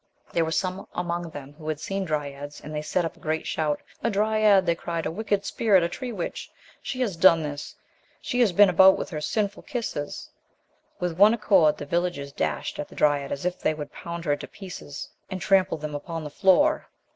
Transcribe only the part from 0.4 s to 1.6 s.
were some among them